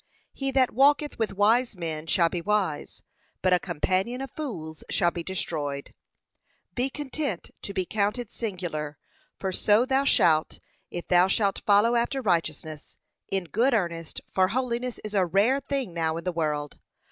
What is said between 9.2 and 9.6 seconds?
for